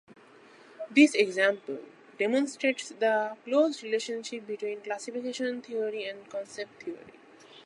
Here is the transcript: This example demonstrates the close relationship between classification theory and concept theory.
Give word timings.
This 0.89 1.13
example 1.13 1.77
demonstrates 2.17 2.89
the 2.89 3.37
close 3.43 3.83
relationship 3.83 4.47
between 4.47 4.81
classification 4.81 5.61
theory 5.61 6.07
and 6.07 6.27
concept 6.27 6.81
theory. 6.81 7.19